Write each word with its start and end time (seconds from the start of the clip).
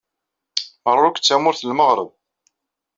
Merruk 0.85 1.17
d 1.19 1.23
tamurt 1.23 1.61
n 1.63 1.67
lmeɣreb. 1.71 2.09